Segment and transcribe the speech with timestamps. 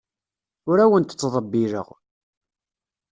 [0.69, 1.87] Ur awent-ttḍebbileɣ.